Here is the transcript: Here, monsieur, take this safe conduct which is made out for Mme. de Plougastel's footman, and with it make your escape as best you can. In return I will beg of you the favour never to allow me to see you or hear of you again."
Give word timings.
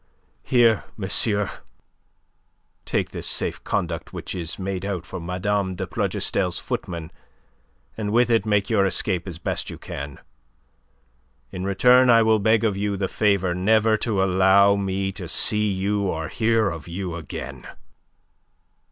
Here, 0.41 0.85
monsieur, 0.97 1.51
take 2.85 3.11
this 3.11 3.27
safe 3.27 3.63
conduct 3.63 4.11
which 4.11 4.33
is 4.33 4.57
made 4.57 4.83
out 4.83 5.05
for 5.05 5.19
Mme. 5.19 5.75
de 5.75 5.85
Plougastel's 5.85 6.57
footman, 6.57 7.11
and 7.95 8.11
with 8.11 8.31
it 8.31 8.43
make 8.43 8.67
your 8.67 8.83
escape 8.87 9.27
as 9.27 9.37
best 9.37 9.69
you 9.69 9.77
can. 9.77 10.17
In 11.51 11.65
return 11.65 12.09
I 12.09 12.23
will 12.23 12.39
beg 12.39 12.63
of 12.63 12.75
you 12.75 12.97
the 12.97 13.07
favour 13.07 13.53
never 13.53 13.95
to 13.97 14.23
allow 14.23 14.75
me 14.75 15.11
to 15.11 15.27
see 15.27 15.71
you 15.71 16.07
or 16.07 16.29
hear 16.29 16.71
of 16.71 16.87
you 16.87 17.13
again." 17.15 17.67